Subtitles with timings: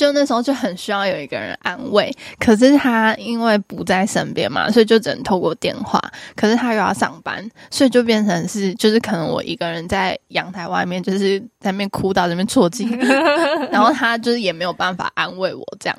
[0.00, 6.00] 就那时候就很需要有一个人安慰，可是他因为不在身边嘛，所以就只能透过电话。
[6.34, 12.88] 可是他又要上班，所以就变成是，就是可能我一个人在阳台外面，就是在那边哭到这边啜泣，
[13.70, 15.98] 然后他就是也没有办法安慰我这样。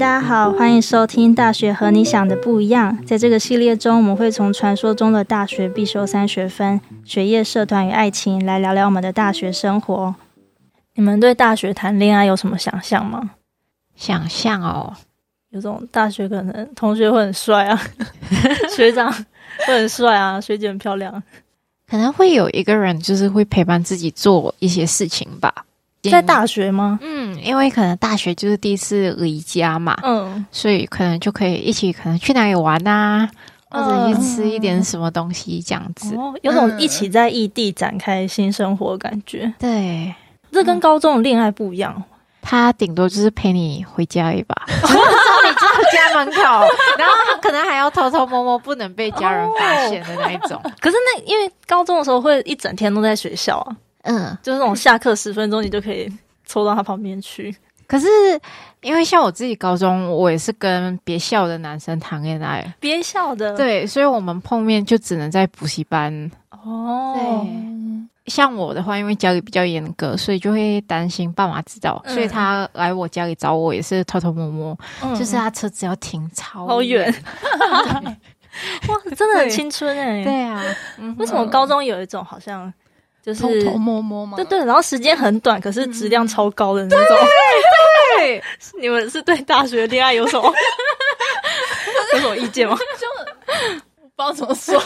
[0.00, 2.96] 大家好，欢迎收听《大学和你想的不一样》。
[3.06, 10.14] 在这个系列中，我们会从传说中的大学必修三学分——学业、社团与爱情，来聊聊我们的大学生活。
[10.94, 13.32] 你们对大学谈恋爱有什么想象吗？
[13.94, 14.94] 想象哦，
[15.50, 17.78] 有种大学可能同学会很帅啊，
[18.74, 19.12] 学长
[19.66, 21.22] 会很帅啊， 学姐很漂亮，
[21.86, 25.66] 可能会有一个人就是会陪伴自己做一些事情吧。
[26.08, 26.98] 在大学吗？
[27.02, 33.28] 嗯，因为可能大学就是第一次离家嘛，嗯，所以可能就可以一起，可能去哪里玩啊，
[33.70, 39.52] 或者去吃一点什么东西这样子，哦，有种一起在异地展开新生活的感觉。
[39.58, 40.14] 对，
[40.50, 42.02] 这跟高中的恋爱不一样，
[42.40, 44.90] 他顶多就是陪你回家而已吧，送
[45.44, 46.42] 你到家门口，
[46.98, 50.60] 然后可能还要偷偷摸摸，不能被家人发现的那一种。
[50.80, 53.76] 可是那因为高中的时候会一整天都在学校啊。
[54.02, 56.10] 嗯，就是那种下课十分钟，你就可以
[56.44, 57.54] 凑到他旁边去。
[57.86, 58.06] 可是
[58.82, 63.56] 因为像我自己高中，我也是跟别校的男生谈恋爱，别校的？
[63.56, 66.30] 对，所以我们碰面就只能在补习班。
[66.50, 77.12] 哦，对，像我的话，因为家里比较严格，所以就会担心爸妈知道，嗯、所以他来我家里找我也是偷偷摸摸，嗯、就是他车子要停超好远。
[78.88, 80.22] 哇，真的很青春哎！
[80.22, 80.62] 对啊，
[81.18, 82.72] 为什么高中有一种好像？
[83.22, 87.16] 就是偷偷摸摸嘛，对对，然后时间很短，可是质量超高的那种。
[88.18, 88.42] 对，
[88.80, 90.44] 你们是对大学恋爱有什么
[92.12, 92.76] 有什么意见吗？
[92.98, 93.06] 就
[94.02, 94.80] 不知道怎么说。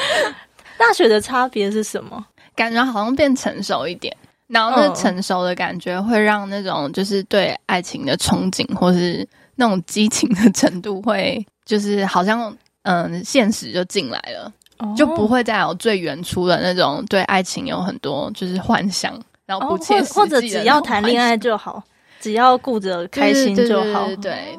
[0.78, 2.24] 大学的差别是什么？
[2.54, 4.14] 感觉好像变成熟一点，
[4.48, 9.26] 然后那成熟的感觉会让那种就是对爱情的憧憬，或是
[9.56, 14.52] 那种激情的程度，会就是好像嗯，现实就进来了。
[14.96, 21.82] 就不会再有最原初的那种对爱情有很多就是幻想，然后不切实际，或者只要谈恋爱就好，
[22.20, 24.06] 只要顾着开心就好。
[24.06, 24.58] 对，对，对，对，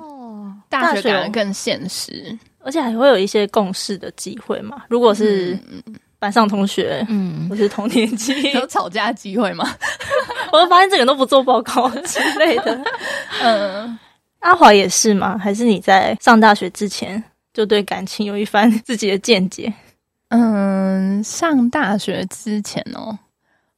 [0.70, 4.84] 大学感觉更现实，而且还会有一些共事的机会嘛。
[4.88, 5.58] 如果是
[6.20, 9.74] 班上同学，嗯，或是同年级， 有吵架机会吗？
[10.52, 12.84] 我会发现这个人都不做报告之类的。
[13.42, 13.98] 嗯，
[14.40, 15.38] 阿华也是吗？
[15.38, 19.72] 还是你在上大学之前就对感情有一番自己的见解？
[20.30, 23.18] 嗯，上大学之前哦，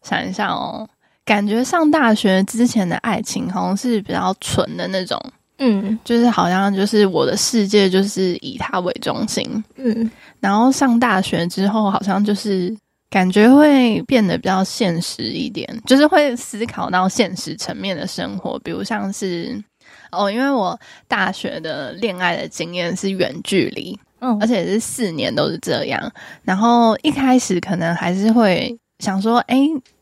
[0.03, 0.87] 想一下哦，
[1.23, 5.17] 感觉上大学之前的爱情好像是比较纯的那种，
[5.59, 12.75] 嗯，就是好像就是我的世界就是以他为中心，嗯，然后上大学之后好像就是
[13.09, 19.57] 感觉会变得比较现实一点，就是会思考到现实层面的生活，比如像是
[20.11, 23.97] 哦，因为我大学的恋爱的经验是远距离。
[24.21, 26.11] 嗯，而且是四年都是这样。
[26.43, 29.57] 然后一开始可能还是会想说，哎，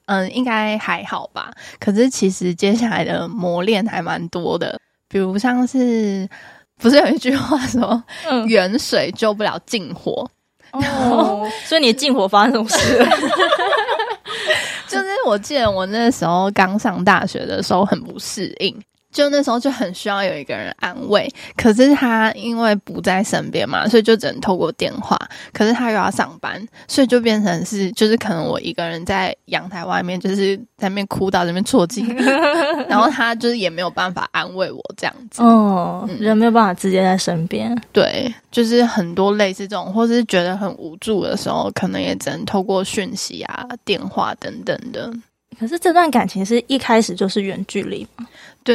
[0.05, 1.51] 嗯，应该还好吧。
[1.79, 6.29] 可是其实接下来的磨练还蛮多的，比如像是
[6.77, 10.29] 不是有一句话说， 嗯，远水救不了近火。
[10.71, 12.97] 哦，所以你近火发生什么事？
[14.87, 18.75] 就是我记得我那时候刚上大学的时候很不适应。
[19.11, 21.27] 就那时候就很需要有一个人安慰，
[21.57, 25.17] 可是他因为不在身边嘛，所以就只能透过电话。
[25.51, 32.01] 可是他又要上班，所以就变成是，就是可能我一个人在阳台外面，就是在那边哭到这边啜泣，
[32.87, 35.41] 然后他就是也没有办法安慰我这样子。
[35.41, 37.75] 哦，嗯、人没有办法直接在身边。
[37.91, 45.11] 对，就是很多类似这种，或是觉得很无助的时候，可能也只能透过讯息啊、电话等等的。
[45.59, 48.25] 可是这段感情是一开始就是远距离吗？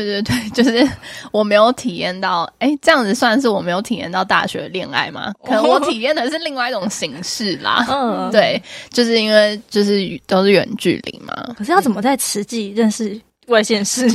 [0.03, 0.85] 对对对， 就是
[1.31, 5.33] 我没有体验到，哎，这样子算是我没有体验到大学恋爱吗？
[5.45, 7.87] 可能我体验的是另外一种形式啦。
[7.89, 8.61] 嗯，对，
[8.91, 11.33] 就是因为就是都是远距离嘛。
[11.57, 14.11] 可是要怎么在慈济认识外县市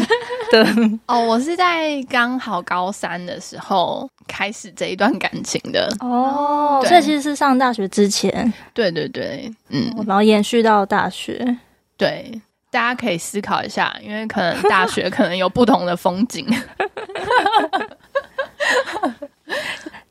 [0.51, 0.65] 的？
[1.07, 5.87] 哦，我是在刚好高三的时候开始这一段感情的。
[6.01, 8.51] 哦，所以其实是上大学之前。
[8.73, 11.57] 对对对，嗯，然后延续到大学。
[11.95, 12.29] 对。
[12.71, 16.45] 大家可以思考一下，因为可能大学 可能有不同的风景。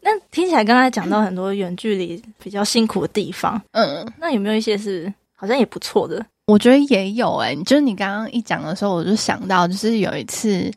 [0.01, 6.25] 那听起来刚才讲到很多远距离比较辛苦的地方，嗯，那有没有一些是好像也不错的？
[6.47, 10.71] 我觉得也有哎、欸，就是你刚刚一讲的时候，我就想到，就是有一次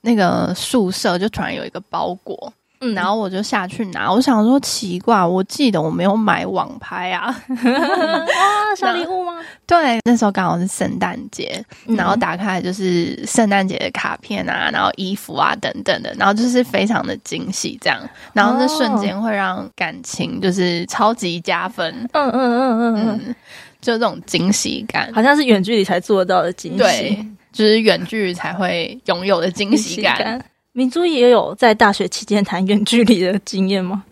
[0.00, 2.50] 那个宿舍就突然有一个包裹。
[2.80, 9.38] 嗯，然后我就下去拿，我想说奇怪，我记得我没有买网拍啊， 哇，小礼物吗？
[9.66, 18.00] 对，那时候刚好是圣诞节，然后打开就是圣诞节的卡片啊，然后衣服啊等等的，然后就是非常的惊喜这样，
[18.32, 23.34] 然后那瞬间会让感情就是超级加分，嗯嗯嗯嗯嗯，
[23.82, 30.42] 就这种惊喜感，好像是远距离才做得到的惊喜，对，就是远距离才会拥有的惊喜感。
[30.72, 34.04] 明珠也有在大学期间谈远距离的经验吗？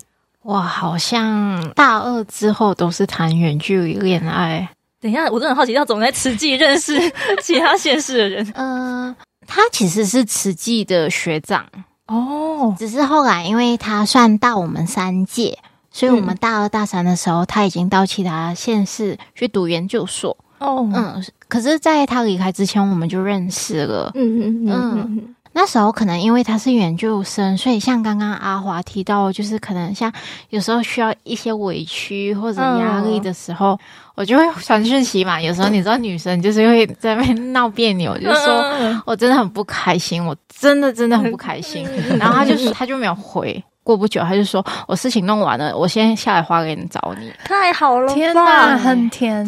[0.43, 4.69] 哇，好像大二之后都是谈远距离恋爱。
[5.01, 6.99] 等一下，我真的很好奇，要怎么在慈济认识
[7.43, 8.51] 其他县市的人？
[8.57, 9.15] 呃，
[9.47, 11.65] 他其实是慈济的学长
[12.07, 15.59] 哦，只是后来因为他算大我们三届，
[15.93, 20.89] 所以我们大二大三的时候，他已经到其他县市去读研究所哦。
[20.93, 24.11] 嗯，可是在他离开之前，我们就认识了。
[24.15, 24.95] 嗯嗯嗯。
[24.97, 30.13] 嗯那时候可能因为他是研究生，所以像刚刚阿华提到，就是可能像
[30.51, 33.79] 有时候需要一些委屈或者压力的时候，嗯、
[34.15, 35.43] 我就会传讯息嘛。
[35.43, 41.85] 有时候你知道女生就是会在那边闹别扭，就是说我真的很不开心，我真的真的很不开心。
[42.21, 47.33] 然后他就是他就没有回，过不久他就说我事情弄完了，我先下来花莲找你。
[47.45, 49.45] 太好了，天哪，很甜。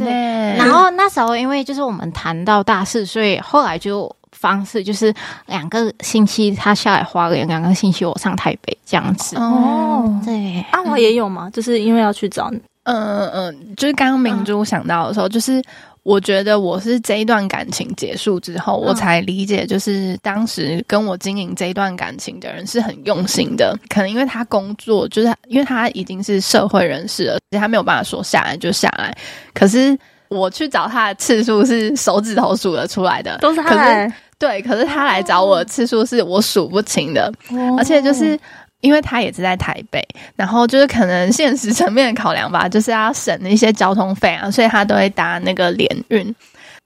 [0.57, 4.13] 然后那时候因为就是我们谈到大四，所以后来就。
[4.41, 5.13] 方式就是
[5.47, 9.37] 两个星期他下来花莲，两个星期我上台北这样子。
[9.37, 11.51] 哦，对，阿华也有吗？
[11.53, 12.59] 就是因为要去找你。
[12.85, 15.63] 嗯嗯嗯，就是刚刚明珠想到的时候，嗯、就是
[16.03, 23.79] 我觉得我是这一段感情结束之后，嗯、我才理解，就是当时跟我经营这一段感情的人是很用心的。
[23.91, 29.15] 可能因为他工作，就是因为他已经是社会人士了，所以他没有办法说下来就下来。
[29.53, 29.97] 可是
[30.29, 34.13] 我去找他的次数是手指头数得出来的，都是他来。
[34.41, 38.37] 对，可是他来找我的次数是我数不清的，哦、而且就是
[38.81, 40.03] 因为他也是在台北，
[40.35, 46.27] 然后就是可能现实层面的考量吧，就是要省一些交通费啊，所以他都会搭那个联运。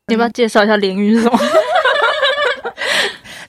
[0.08, 1.38] 你要不要介绍一下联运是什么？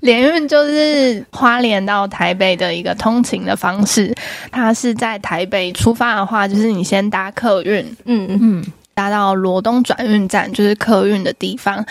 [0.01, 4.13] 联运就是花莲到台北的一个通勤的方式。
[4.51, 8.63] 它是在台北出发的话，就是你先搭客运，嗯嗯，
[8.93, 11.83] 搭到罗东转运站，就是客运的地方。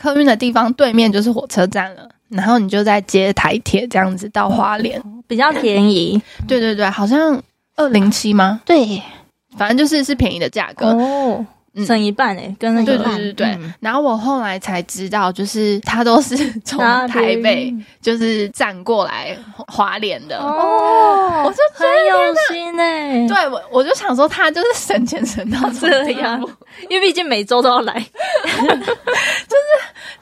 [0.00, 6.20] 客运的地方对面就是火车站了，然后你就在接台铁这样子到花莲，比较便宜。
[6.48, 7.38] 对对对，好像
[7.76, 8.62] 二零七吗？
[8.64, 9.02] 对，
[9.58, 11.44] 反正就是是便宜的价格哦。
[11.86, 13.58] 省一半诶，跟那个对对对对。
[13.78, 21.44] 然后我后来才知道，就是他都是从台北就是站过来华联的哦。
[21.46, 26.40] 我说很有心诶，对我我就想说他就是省钱省到这样，
[26.90, 29.69] 因为毕竟每周都要来， 就是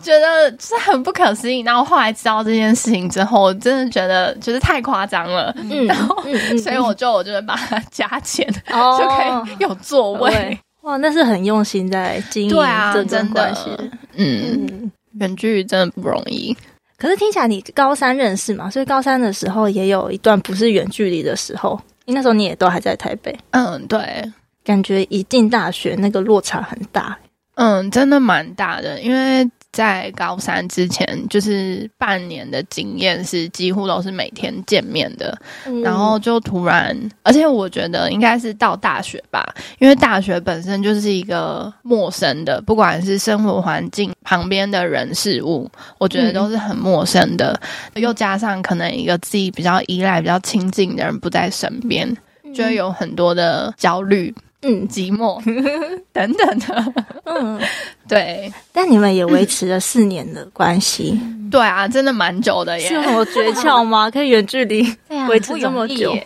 [0.02, 1.60] 觉得是很不可思议。
[1.60, 5.54] 然后后来知道这件事情之后，我真的觉得就是太夸张了。
[5.70, 6.16] 嗯， 然后
[6.62, 9.22] 所以我就我就会把它加钱， 就可
[9.52, 10.58] 以有座位。
[10.82, 12.50] 哇，那是很用心在经营
[12.94, 13.68] 这段关系。
[14.14, 16.56] 嗯，远距离真的不容易。
[16.96, 23.36] 可是听起来你高三认识嘛，所以高三的时候也有一段不是远距离的时候，因那时候你也都还在台北。
[23.50, 24.32] 嗯，对，
[24.64, 27.16] 感觉一进大学那个落差很大。
[27.54, 29.48] 嗯，真的蛮大的，因为。
[29.78, 47.56] 在高三之前，就是半年的经验是几乎都是每天见面的，嗯、然后就突然，而且我觉得应该是到大学吧，因为大学本身就是一个陌生的，不管是生活环境、旁边的人事物，我觉得都是很陌生的，
[47.94, 52.12] 嗯、又加上可能一个自己比较依赖、比较亲近的人不在身边，
[52.52, 54.34] 就会有很多的焦虑。
[54.62, 55.40] 嗯，寂寞
[56.12, 57.60] 等等的，嗯，
[58.08, 58.52] 对。
[58.72, 61.16] 但你们也维持了四年的关系，
[61.50, 62.88] 对啊，真的蛮久的耶。
[62.88, 64.10] 是有什么诀窍吗？
[64.10, 64.82] 可以远距离
[65.28, 66.16] 维持这么久？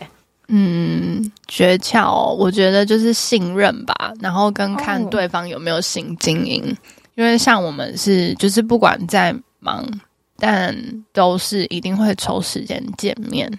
[0.49, 6.63] 嗯，诀窍我觉得就是信任吧，然后跟看对方有没有心经营。
[6.63, 6.77] 哦、
[7.17, 9.87] 因为像我们是，就是不管再忙，
[10.39, 10.75] 但
[11.13, 13.51] 都是一定会抽时间见面。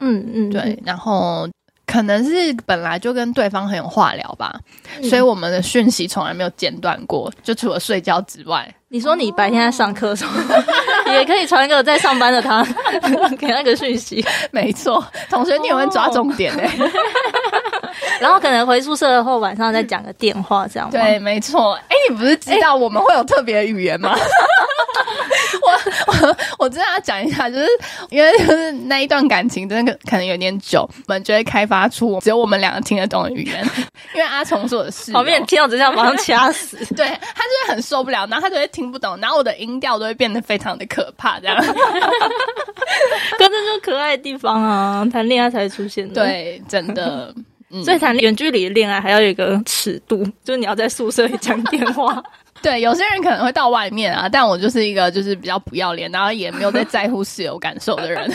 [0.00, 1.48] 嗯嗯，对，然后。
[1.90, 4.54] 可能是本来就跟对方很有话聊吧，
[4.98, 8.72] 嗯、所以我们的讯息从来没有间断过，就除了睡觉之外。
[8.90, 10.32] 你说你白天在上课的时候，
[11.12, 12.62] 也可以传一个在上班的他
[13.38, 14.24] 给那个讯息。
[14.50, 16.62] 没错，同学你有没有抓重点呢？
[16.62, 16.90] 哦、
[18.20, 20.92] 然后可能回宿舍后晚上再讲个电话，这样吗？
[20.92, 21.72] 对，没错。
[21.88, 24.14] 哎，你不是知道我们会有特别语言吗？
[26.08, 27.66] 我 我真的要讲一下，就是
[28.10, 33.62] 因为就是那一段感情真的可能有点久，我们就会开发出只有我们两个听得懂的语言。
[34.14, 36.76] 因为阿虫是我的室友，旁边人听到只想马上掐死。
[36.94, 41.56] 对，他就会很受不了，然后他就会听不懂，然后我的音调都会变得非常的可怕，这样。
[41.56, 46.14] 可是就是可爱的地方啊，谈恋爱才会出现的。
[46.24, 47.34] 对，真的。
[47.70, 52.22] 嗯、所以谈远距离的恋爱还要有一个尺度，就是你要在宿舍里讲电话。
[52.62, 58.30] 对，有些人可能会到外面啊，但我就是一个就是比较不要脸，然后也没有在在乎室友感受的人。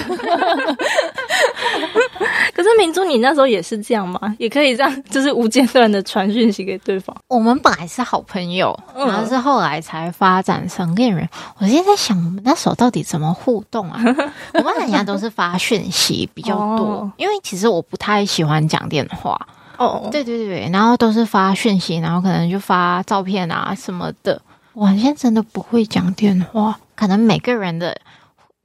[2.53, 4.35] 可是明珠，你那时候也是这样吗？
[4.37, 7.15] 也可以这样，就是无间断的传讯息给对方。
[7.27, 11.27] 我们本来是好朋友，然后是后来才发展成恋人。
[11.57, 14.01] 我现在在想，我们那时候到底怎么互动啊？
[14.53, 19.39] 我们人家都是发讯息比较多，哦、因为其实我不太喜欢讲电话。
[19.77, 24.41] 哦，对对对，然后都是发讯息，然后可能就发照片啊什么的。
[24.73, 27.95] 我现在真的不会讲电话，可能每个人的，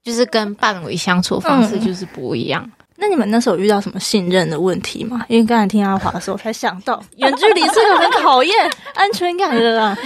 [0.03, 2.63] 就是跟伴侣相处方式就是不一样。
[2.65, 5.25] 嗯、那你们那时候遇到什么信任的问题吗？
[5.29, 8.55] 因为刚才听阿华的时候才想到， 远距离是个很考验
[8.95, 9.97] 安全感的啦。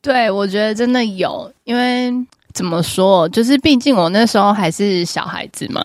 [0.00, 2.12] 对，我觉得真的有，因为
[2.52, 5.82] 怎么说，就是毕竟我那时候还是小孩子嘛。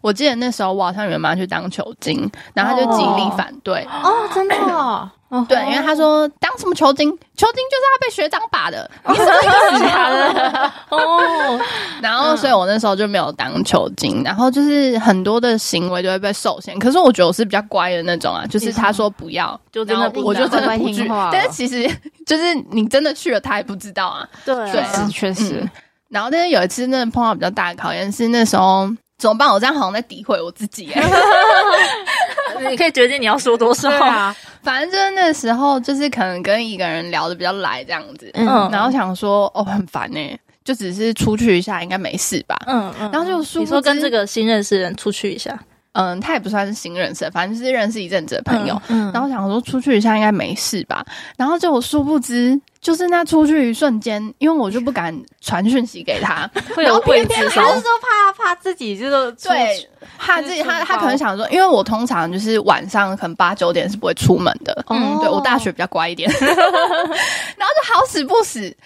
[0.00, 3.82] 我记得那时候我好像原本要去当球精，然后他就极力反对。
[3.84, 5.10] 哦，真的哦。
[5.48, 10.72] 对，因为他说当什么球精，球精就是要被学长把的，你怎么意思啊？
[10.88, 11.60] 哦，
[12.00, 16.78] 然后所以我那时候就没有当球精，然后就是很多的行为就会被受限。
[16.78, 21.08] 可是我觉得我是比较乖的那种啊，就是他说不要，就真的我就真的不去。
[21.32, 21.90] 但是其实
[22.24, 24.28] 就是你真的去了，他也不知道啊。
[24.44, 25.68] 对，确实确实。
[26.08, 28.88] 然后但是有一次，真的碰到比较大的考验是那时候。
[29.18, 29.48] 怎么办？
[29.48, 31.02] 我这样好像在诋毁我自己哎！
[32.70, 34.34] 你 可以决定你要说多少啊。
[34.62, 45.58] 反正就是那时候，就是可能跟一个人聊的比较来这样子，嗯，然后想说哦，很烦呢，就只是出去一下应该没事吧，嗯嗯，然后就你说跟这个新认识的人出去一下。
[45.96, 48.80] 嗯，他也不算是新认识，反正就是认识一阵子的朋友。
[48.88, 49.12] 嗯，嗯。
[49.12, 51.04] 然后想说出去一下应该没事吧，
[51.36, 59.88] 然后就我殊不知，就是那出去一瞬间，因为我就不敢传讯息给他， 会有位置，还是说怕怕自己就是对，
[60.18, 68.76] 怕自己他他可能想说，因为我通常就是晚上可能八九点是不会出门的，嗯，对我大学比较乖一点， 然后就好死不死。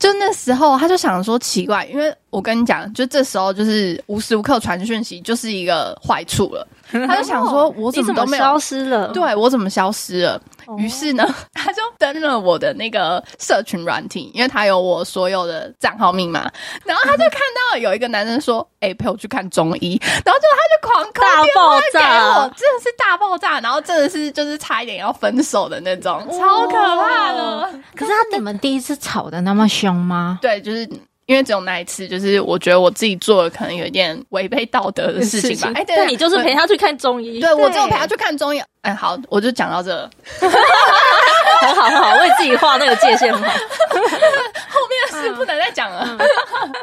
[0.00, 6.66] 就那时候，他就想说奇怪，因为我跟你讲，就这时候就是无时无刻传讯息，就是一个坏处了。
[6.92, 9.08] 他就想说，我怎么都没有消失了？
[9.08, 10.40] 对，我怎么消失了？
[10.78, 16.40] 于是呢， 他就登了我的那个社群软体，因为他有我所有的账号密码。
[16.84, 27.70] 然后他就看到有一个男生说：“哎、欸，陪我去看中医。”然后就他就狂扣大爆炸，真的是大爆炸，然后真的是就是差一点要分手的那种，超可怕的。
[27.96, 30.38] 可是他你们第一次吵的那么凶吗？
[30.40, 30.88] 对，就是。
[31.30, 35.70] 因为只有那一次，就是我觉得我自己做了可能有一点违背道德的事情吧。
[35.76, 37.38] 哎，对，你就是陪他去看中医。
[37.38, 38.60] 对，我就陪他去看中医。
[38.80, 40.10] 哎，好，我就讲到这。
[40.40, 43.32] 很好，很好，为自己画那个界限。
[43.38, 43.54] 后面
[45.08, 46.18] 的事不能再讲了。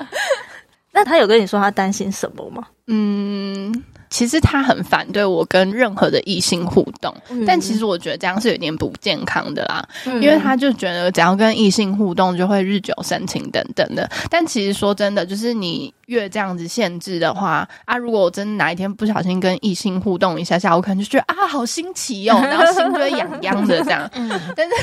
[0.94, 2.64] 那他有跟你说他担心什么吗？
[2.88, 3.84] 嗯。
[4.10, 14.10] 其实他很反对我跟任何的异性互动，嗯、但其实我觉得这样是有点不健康的啦，嗯、因为他就觉得只要跟异性互动就会日久生情等等的。
[14.30, 24.10] 但其实说真的，就是你越这样子限制的话啊，如果我真的哪一天不小心跟异性互动一下下，我可能就觉得啊，好新奇哦， 然后心就会痒痒的这样。
[24.14, 24.74] 嗯、但是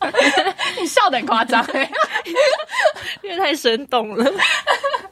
[0.80, 1.64] 你笑得很夸张，
[3.22, 4.24] 因为太生动了。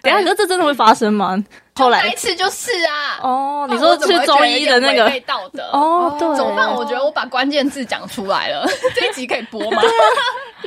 [0.02, 1.42] 等下，你说这真的会发生吗？
[1.80, 5.62] 后来一次就是啊，哦，你说是中医的那个违背道德？
[5.72, 6.72] 哦，对，怎么办？
[6.75, 9.82] 我觉得我把关键字讲出来了， 这一集可以播吗？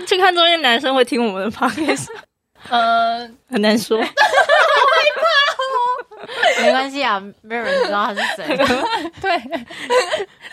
[0.08, 2.08] 去看中医，男生会听我们的 podcast，
[2.70, 5.22] 呃，很难说，害怕
[5.62, 6.28] 哦，
[6.62, 8.58] 没关系啊，没有人知道他是谁，
[9.22, 9.38] 对，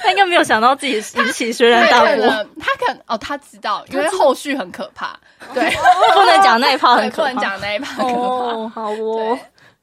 [0.02, 2.26] 他应该没有想到自己引起轩然大波，
[2.60, 5.18] 他可能哦，他知道，因为后续 很可怕，
[5.54, 5.70] 对，
[6.14, 9.38] 不能讲那一趴很可怕，不能讲那一趴很可怕，好哦。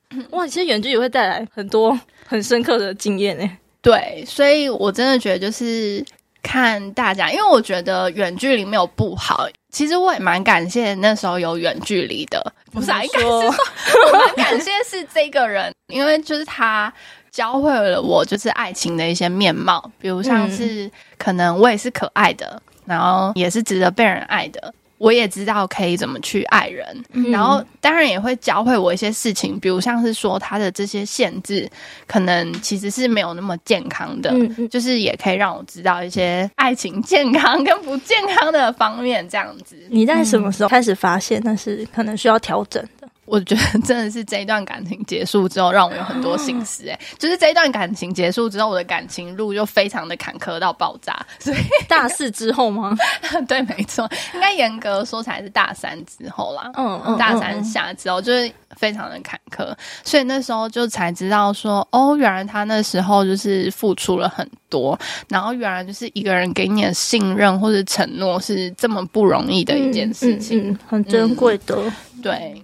[0.31, 3.57] 哇，其实远距离会带来很多很深刻的经验诶。
[3.81, 6.03] 对，所以我真的觉得就是
[6.41, 9.47] 看大家，因为我觉得远距离没有不好。
[9.69, 16.91] 其实我也蛮感谢那时候有远距离的，不是，应该是说我蛮感谢是这个人，因为就是他
[17.29, 24.73] 教会了我就是爱情的一些面貌，比如像是可能我也是可爱的，然后也是值得被人爱的。
[24.97, 31.69] 我也知道可以怎么去爱人，嗯、然后当然也会教会我一些事情，比如像是说他的这些限制，
[32.07, 34.33] 可能其实是没有那么健康的，
[34.71, 39.75] 就是也可以让我知道一些爱情健康跟不健康的方面，这样子。
[39.89, 42.96] 你在什么时候开始发现那是可能需要调整的？
[43.27, 46.87] 我觉得真的是这一段感情结束之后，让我有很多心思。
[46.87, 51.13] 哎，就是这一段感情结束之后，我的感情路就非常的坎坷到爆炸。
[51.37, 51.57] 所以
[51.89, 52.97] 大四之后吗？
[53.47, 56.71] 对，没错，应该严格说才是大三之后啦。
[56.75, 71.77] 嗯嗯，大三下之后就是非常的坎坷，所以那时候就才知道说，哦，原来他那时候就是付出了很多，然后原来就是一个人给你的信任或者承诺是这么不容易的一件事情，嗯嗯、很珍贵的。
[72.23, 72.63] 对。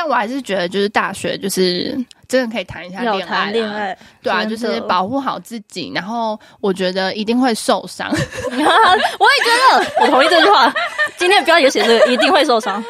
[0.00, 1.92] 但我还是觉得，就是大学就是
[2.28, 5.90] 真的可以谈一下恋爱，恋爱，对啊，就是保护好自己。
[5.92, 10.72] 然后我觉得一定会受伤， 我也觉得，我同意这句话。
[11.18, 12.80] 今天标题写这个，一定会受伤。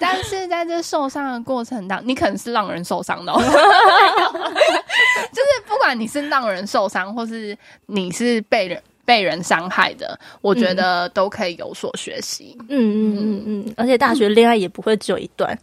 [0.00, 3.38] 但是在这受伤的过程当中，你可能是让人受伤的哦。
[3.44, 7.54] 就是不管你是让人受伤，或是
[7.84, 12.56] 你是被人被人伤害的，我觉得都可以有所学习。
[12.70, 15.54] 嗯嗯嗯嗯，而且大学恋爱也不会只有一段。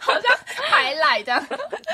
[0.00, 0.36] 好像
[0.70, 1.44] 还来这样，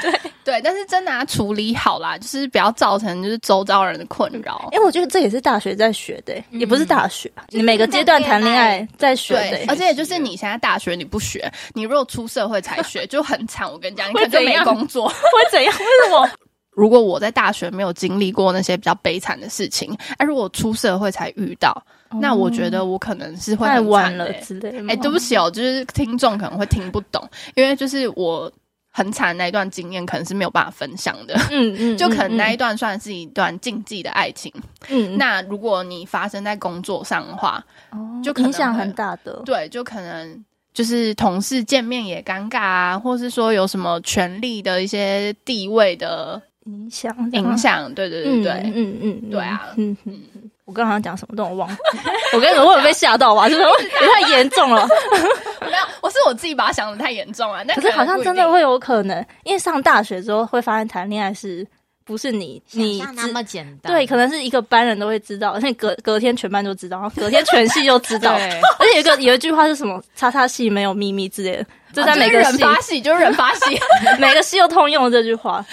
[0.02, 4.68] 对对，但是真的要处理好啦，就是不要造成就是周遭人的困扰。
[4.72, 9.64] 哎、欸，我觉得这也是大学在学的、欸，嗯、也不是大学，你每个阶段谈恋爱在学的、欸。
[9.68, 13.70] 而且就是你现在大学你不学，你如果出社会才学，就很惨。
[13.70, 15.72] 我跟你讲，你可能就没工作， 会怎样？
[15.74, 16.28] 为什么？
[16.72, 21.72] 如果我在大学没有经历过那些比较悲惨的事情，哎，如果出社会才遇到，
[22.14, 24.88] 哦、那我觉得我可能是会太晚了之类的。
[24.88, 28.50] 哎，对不起哦，就是听众可能会听不懂，因为就是我
[28.90, 31.34] 很惨的那一段经验，可能是没有办法分享的。
[31.50, 34.52] 嗯嗯， 就可能那一段算是一段禁忌的爱情。
[34.88, 39.42] 嗯，那如果你发生在工作上的话，哦，就影响很大的。
[39.44, 46.40] 对，就可能就是同事见面也尴尬啊，或是说有什么权力的一些地位的。
[46.66, 50.22] 影响影响，对对对对，嗯嗯嗯，对啊，嗯嗯，
[50.64, 51.76] 我刚刚讲什么都我忘了，
[52.32, 53.48] 我跟你说，我有被吓到吧？
[53.50, 53.62] 就是
[54.00, 54.86] 也太严重了，
[55.60, 57.64] 没有，我是我自己把它想的太严重了。
[57.74, 61.66] 可是好像真的会有可能，因为上大学之后会发现谈恋爱是
[62.06, 63.92] 不是你你那么简单？
[63.92, 68.32] 对，可能是一个班人都会知道，而且隔隔天全班都知道，然后隔天全系就知道。
[68.32, 70.02] 而且有一个有一句话是什么？
[70.16, 71.66] 叉叉系没有秘密之类的。
[71.92, 73.78] 就在每个系，人发系就是人发系，
[74.18, 75.64] 每个系又通用这句话。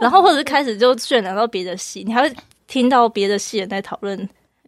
[0.00, 2.34] 然后或者是开始就渲染到别的系，你还会
[2.66, 4.18] 听到别的系人在讨论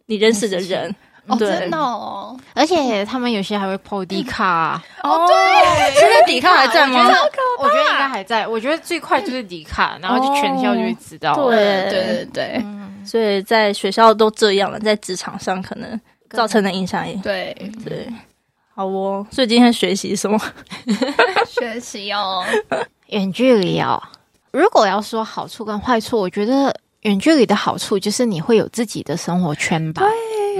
[0.09, 0.93] 你认识的人。
[1.27, 2.35] 哦，真的哦！
[2.55, 4.81] 而且他们有些还会 po 迪卡。
[5.03, 7.07] 哦，对，现在迪卡还在吗？
[7.59, 8.47] 我觉得应该还在。
[8.47, 11.35] 我觉得最快就是迪卡，然后就全校就会知道。
[11.35, 11.55] 对
[11.91, 12.65] 对对对，
[13.05, 18.11] 所以在学校都这样了，在职场上可能造成的影响也对对。
[18.73, 20.39] 好哦，所以今天学习什么？
[21.47, 22.43] 学习哦，
[23.09, 24.01] 远距离哦。
[24.51, 30.03] 如果要说好处跟坏处，我觉得远距离的好处就是你会有自己的生活圈吧。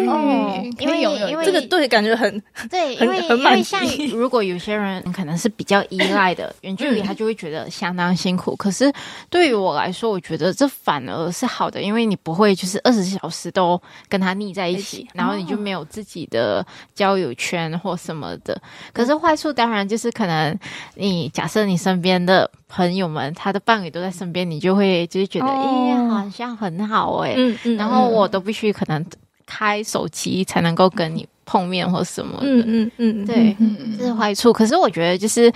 [0.08, 3.82] 哦，因为有因为这个对，感觉很对，因为因为像
[4.14, 8.56] 如果有些人可能是比较依赖的 远距离，他就会觉得相当辛苦。
[8.56, 8.92] 可是
[9.30, 18.60] 对于我来说，我觉得这反而是好的，因为你不会就是二十四小时都跟他腻在一起，然后你就没有自己的交友圈或什么的。
[18.94, 20.58] 可是坏处当然就是可能
[20.96, 27.36] 你假设你身边的朋友们他的伴侣都在身边，你就会就是觉得哎，好像很好哎，
[27.78, 29.06] 然后我都必须可能。
[29.50, 33.58] 开手机才能够跟你碰面或什么的，嗯嗯嗯，对，
[33.98, 34.54] 这是坏处。
[34.54, 35.52] 可是我觉得就是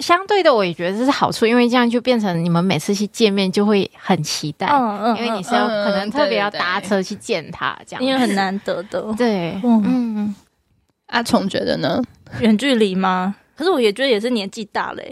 [0.00, 10.34] 相对的，我也觉得这是好处，因为这样就变成你们每次去见面就会很期待，嗯嗯，因为你是要可能特别要搭车去见他，这样因为很难得的，对，嗯嗯。
[11.06, 12.02] 阿虫觉得呢？
[12.40, 13.34] 远距离吗？
[13.56, 15.02] 可是我也觉得也是年纪大了，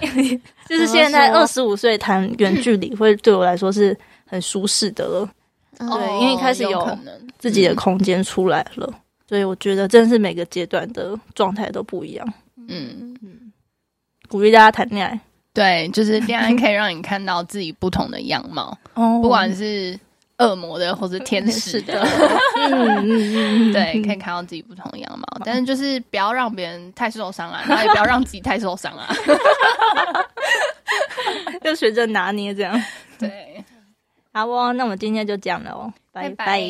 [0.68, 5.28] 就是现在二十五岁谈远距离，会对我来说是很舒适的了。
[5.78, 6.98] 对，因为一开始有
[7.38, 12.34] 自己的空间出来了，嗯、所以我觉得真的是每个阶段的状态都不一样。
[12.68, 13.16] 嗯。
[13.22, 13.52] 嗯，
[14.28, 15.20] 鼓励大家谈恋爱，
[15.52, 19.98] 对，就是恋爱可以让你看到自己不同的样貌，哦，不管是
[20.38, 22.00] 恶魔的或是天使的，
[23.72, 29.14] 对，可以看到自己不同的样貌，但是就是不要让别人太受伤啊， 然后也不要让自己太受伤啊，
[31.62, 32.82] 要学着拿捏这样，对。
[34.32, 36.60] 好哦，那我们今天就这样了哦，拜拜。